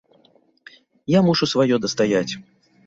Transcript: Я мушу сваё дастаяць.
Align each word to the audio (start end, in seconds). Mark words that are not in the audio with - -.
Я 1.17 1.21
мушу 1.29 1.45
сваё 1.53 1.75
дастаяць. 1.87 2.33